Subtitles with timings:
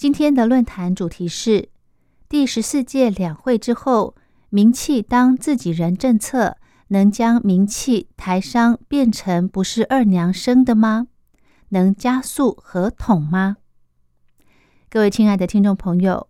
[0.00, 1.68] 今天的论坛主题是
[2.26, 4.14] 第十四届两会之后，
[4.48, 6.56] 名气当自己人政策
[6.88, 11.08] 能将名气台商变成不是二娘生的吗？
[11.68, 13.58] 能加速合统吗？
[14.88, 16.28] 各位亲爱的听众朋友，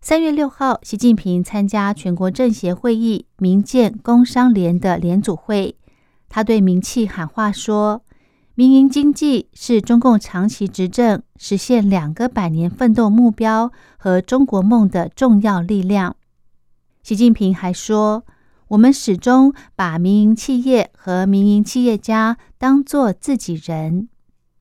[0.00, 5.76] 三月六号，习近平参加全国政协会议民建工商联的联组会。
[6.28, 8.02] 他对民企喊话说
[8.60, 16.14] ：“民营经济是中共长期执政实现两个百年奋斗目标和中国梦的重要力量。”
[17.02, 18.26] 习近平还说
[18.68, 24.10] ：“我们始终把民营企业和民营企业家当作自己人，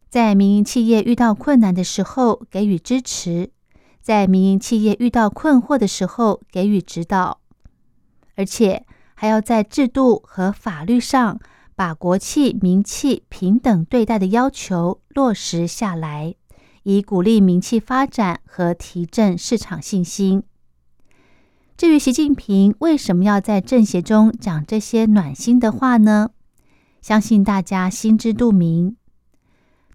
[0.10, 3.52] 在民营企业遇到困难的时候给予支持，
[4.00, 7.42] 在民营企业遇到困惑的时候给予指导，
[8.38, 11.38] 而且还要在制度和法律上。”
[11.80, 16.36] 把国企、民企平等对待的要求落实下来，
[16.84, 20.44] 以鼓励民企发展和提振市场信心。
[21.78, 26.32] 至于习近平为什么要在政协中讲这些暖心的话呢？
[27.02, 28.98] 相信大家心知肚明。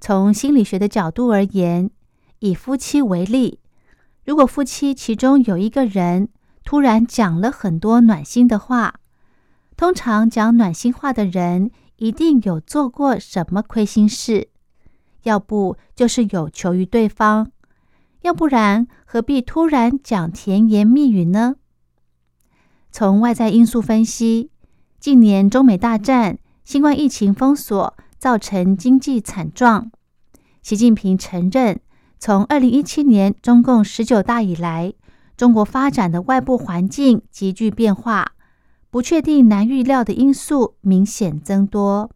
[0.01, 1.91] 从心理学的角度而言，
[2.39, 3.61] 以夫妻为例，
[4.25, 6.31] 如果夫妻其中有一个人
[6.65, 9.01] 突然讲了很多暖心的话，
[9.77, 14.49] 通常讲暖心话的人，一定有做过什么亏心事，
[15.25, 17.49] 要不就是有求于对方，
[18.23, 21.57] 要不然何必突然讲甜言蜜语呢？
[22.93, 24.51] 从外在因素分析，
[25.01, 29.91] 近年中美大战、新冠疫情封锁造成经济惨状。
[30.63, 31.81] 习近平承认，
[32.21, 34.95] 从二零一七年中共十九大以来，
[35.37, 38.34] 中国发展的外部环境急剧变化。
[38.95, 42.13] 不确定、难预料的因素明显增多。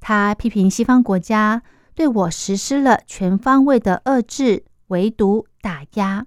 [0.00, 1.62] 他批评西方国家
[1.94, 6.24] 对我实施了全方位的遏制、围堵、打压。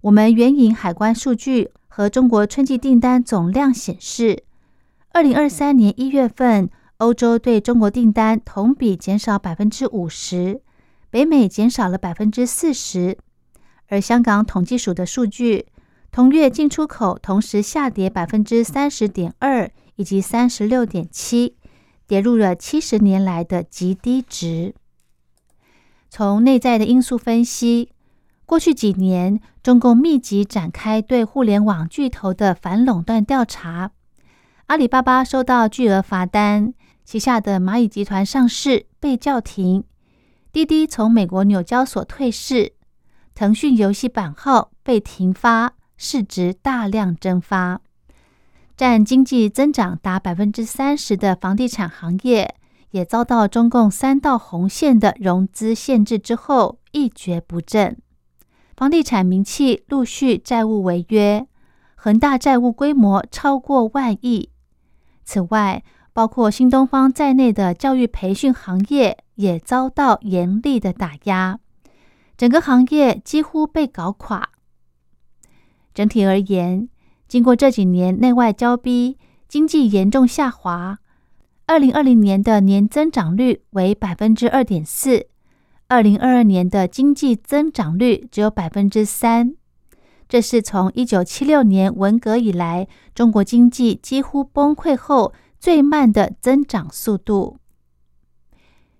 [0.00, 4.42] 我们援引海关数据和中国春季订单总量显示，
[5.12, 10.62] 二零二三年一月份，欧洲对中国订单同比减少百分之五十，
[11.10, 13.16] 北美减少了百分之四十。
[13.86, 15.66] 而香港统计署的数据。
[16.16, 21.56] 同月进出口同时下跌百分之三十点二以及三十六点七，
[22.06, 24.74] 跌入了七十年来的极低值。
[26.08, 27.90] 从内在的因素分析，
[28.46, 33.90] 过去几年中共密集展开对互联网巨头的反垄断调查，
[34.68, 36.72] 阿里巴巴收到巨额罚单，
[37.04, 39.84] 旗下的蚂蚁集团上市被叫停，
[40.50, 42.72] 滴滴从美国纽交所退市，
[43.34, 45.74] 腾讯游戏版号被停发。
[45.96, 47.80] 市值大量蒸发，
[48.76, 52.54] 占经济增长达百分之三十的房地产行业，
[52.90, 57.96] 也遭到中共三道红线的融资限制之后一蹶不振。
[58.76, 61.46] 房地产名气陆续债务违约，
[61.94, 64.50] 恒大债务规模超过万亿。
[65.24, 65.82] 此外，
[66.12, 71.58] 包括新东方在内的教育培训行业也遭到严厉的打压，
[72.36, 74.50] 整个行业几乎被搞垮。
[75.96, 76.90] 整体而言，
[77.26, 79.16] 经过这几年内外交逼，
[79.48, 80.98] 经济严重下滑。
[81.64, 85.28] 二零二零年的年增长率为百分之二点四，
[85.88, 89.54] 二零二二年的经济增长率只有百分之三。
[90.28, 97.56] 这是从一九七六年文革以来，中国经济几乎崩溃后最慢的增长速度。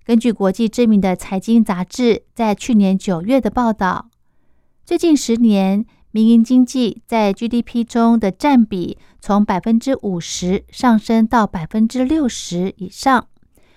[0.03, 4.09] 根据国际知名的财经杂志在去年九月的报道，
[4.87, 5.85] 最近十年。
[6.17, 13.27] 民营经济在 GDP 中的占比从百分之五十上升到百分之六十以上，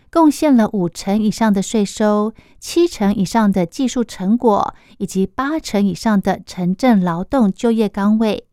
[0.09, 8.45] 贡献了五成以上的税收、七成以上的技术成果以及八成以上的城镇劳动就业岗位。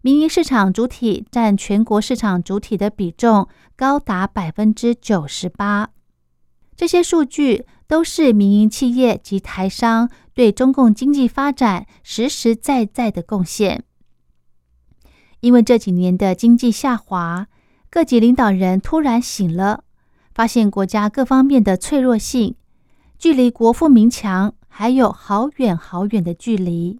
[0.00, 3.46] 民营市场主体占全国市场主体的比重
[3.76, 5.90] 高达百分之九十八。
[6.74, 10.08] 这些数据都是民营企业及台商。
[10.34, 13.84] 对中共经济发展实实在在的贡献，
[15.40, 17.46] 因为这几年的经济下滑，
[17.88, 19.84] 各级领导人突然醒了，
[20.34, 22.56] 发现国家各方面的脆弱性，
[23.16, 26.98] 距离国富民强还有好远好远的距离。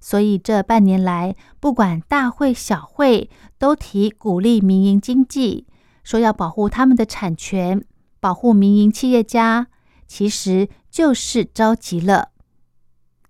[0.00, 5.66] 所以这半年来，不管大会小会，都提鼓励民营经济，
[6.02, 7.82] 说要保护他们的产权，
[8.20, 9.68] 保护民营企业家，
[10.06, 12.32] 其实就是着急了，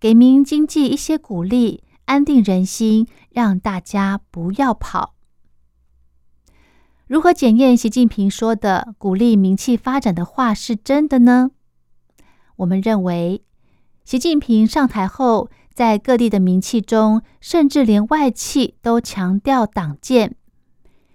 [0.04, 5.14] 给民营经济一些鼓励，安定人心，让大家不要跑。
[7.06, 11.52] 如何检验习近平说的鼓励名气发展的话是真的呢？
[12.56, 13.42] 我们认为，
[14.04, 15.48] 习近平上台后。
[15.72, 20.36] 在各地的名气中，甚至连外企都强调党建。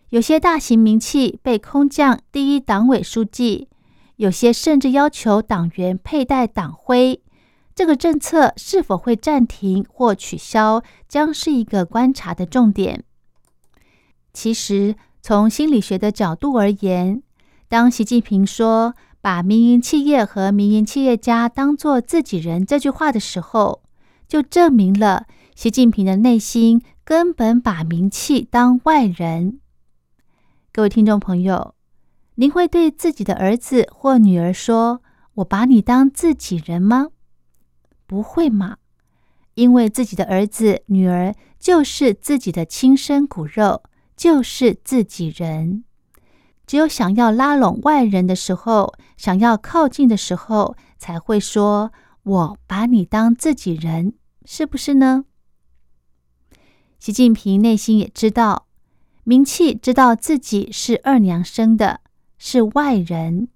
[0.10, 3.70] 有些大型名气被空降第一党委书记，
[4.18, 7.22] 有些甚至要求党员佩戴党徽。
[7.80, 13.06] 这个政策是否会暂停或取消，将是一个观察的重点。
[14.34, 17.24] 其实，从心理学的角度而言，
[17.70, 23.82] 当习近平说“把民营企业和民营企业家当作自己人”这句话的时候，
[24.28, 25.26] 就证明了
[25.56, 29.62] 习近平的内心根本把名气当外人。
[30.74, 31.74] 各位听众朋友，
[32.36, 35.02] 您会对自己的儿子或女儿说
[35.36, 37.12] ：“我把你当自己人吗？”
[38.10, 38.78] 不会嘛，
[39.54, 43.84] 因为自己的儿子女儿就是自己的亲生骨肉，
[44.18, 45.84] 就是自己人。
[46.66, 51.92] 只有想要拉拢外人的时候，想要靠近的时候，才会说
[52.24, 54.14] ：“我把你当自己人。”
[54.44, 55.26] 是不是呢？
[57.00, 58.66] 习近平内心也知道，
[59.24, 62.02] 名气知道自己是二娘生的，
[62.40, 63.50] 是外人，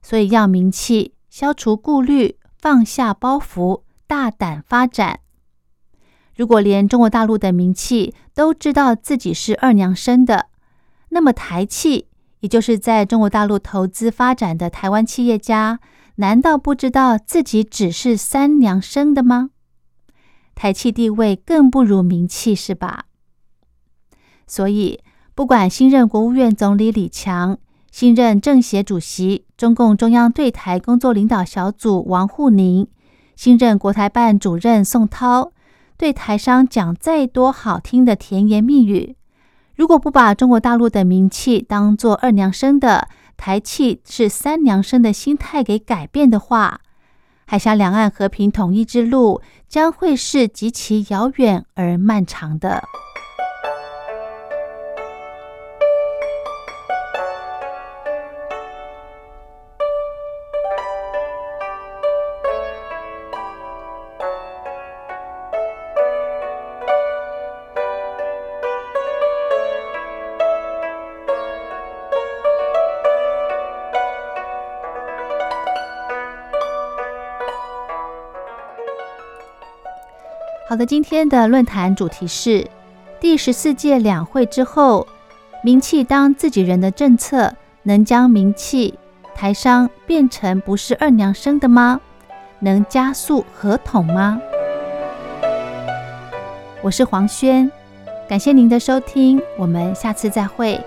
[0.00, 5.20] 所以要名气消除顾虑，放下包袱，大胆发展。
[6.34, 10.48] 如果连中国大陆的名气都知道自己是二娘生的，
[11.10, 12.08] 那么台企，
[12.40, 15.78] 也就是在中国大陆投资发展的台湾企业家，
[16.16, 19.50] 难道不知道自己只是三娘生的吗？
[20.56, 23.04] 台气地位更不如名气，是吧？
[24.48, 24.98] 所以，
[25.36, 27.56] 不管新任国务院总理李强、
[27.92, 32.88] 新任政协主席、中共中央对台工作领导小组王沪宁、
[33.40, 35.52] 新任国台办主任宋涛，
[35.96, 39.16] 对台商讲再多好听的甜言蜜语，
[39.74, 43.08] 如果不把中国大陆的名气当做二娘生的，
[43.38, 46.80] 台气是三娘生的心态给改变的话，
[47.46, 52.84] 海峡两岸和平统一之路将会是极其遥远而漫长的。
[80.70, 82.64] 好的，今天的论坛主题是
[83.18, 85.04] 第十四届两会之后，
[85.64, 87.52] 名气当自己人的政策
[87.82, 88.96] 能将名气
[89.34, 92.00] 台商变成不是二娘生的吗？
[92.60, 94.40] 能加速合统吗？
[96.82, 97.68] 我是黄轩，
[98.28, 100.80] 感谢您的收听，我们下次再会。